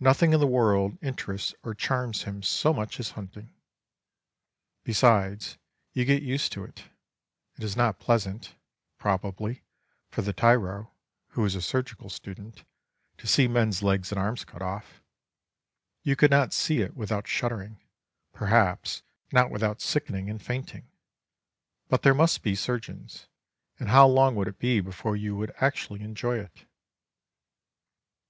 Nothing 0.00 0.32
in 0.32 0.40
the 0.40 0.46
world 0.46 0.96
interests 1.02 1.54
or 1.62 1.74
charms 1.74 2.22
him 2.22 2.42
so 2.42 2.72
much 2.72 2.98
as 2.98 3.10
hunting. 3.10 3.52
Besides, 4.82 5.58
you 5.92 6.06
get 6.06 6.22
used 6.22 6.52
to 6.52 6.64
it. 6.64 6.84
It 7.56 7.62
is 7.64 7.76
not 7.76 7.98
pleasant, 7.98 8.54
probably, 8.96 9.64
for 10.08 10.22
the 10.22 10.32
tyro, 10.32 10.94
who 11.32 11.44
is 11.44 11.54
a 11.54 11.60
surgical 11.60 12.08
student, 12.08 12.64
to 13.18 13.26
see 13.26 13.46
men's 13.46 13.82
legs 13.82 14.10
and 14.10 14.18
arms 14.18 14.42
cut 14.42 14.62
off. 14.62 15.02
You 16.02 16.16
could 16.16 16.30
not 16.30 16.54
see 16.54 16.80
it 16.80 16.96
without 16.96 17.28
shuddering, 17.28 17.78
perhaps 18.32 19.02
not 19.32 19.50
without 19.50 19.82
sickening 19.82 20.30
and 20.30 20.42
fainting. 20.42 20.88
But 21.88 22.00
there 22.04 22.14
must 22.14 22.42
be 22.42 22.54
surgeons, 22.54 23.26
and 23.78 23.90
how 23.90 24.08
long 24.08 24.34
would 24.36 24.48
it 24.48 24.58
be 24.58 24.80
before 24.80 25.14
you 25.14 25.36
would 25.36 25.52
actually 25.58 26.00
enjoy 26.00 26.38
it? 26.38 26.64